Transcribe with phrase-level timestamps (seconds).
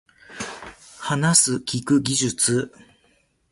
[0.97, 2.71] 話す聞く技能